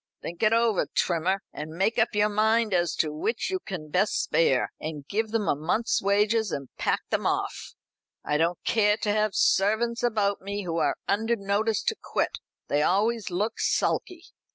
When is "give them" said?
5.07-5.47